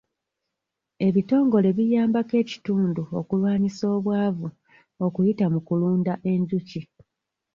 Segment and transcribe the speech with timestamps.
[1.07, 4.47] Ebitongole biyambako ekitundu okulwanyisa obwavu
[5.05, 6.81] okuyita mu kulunda enjuki.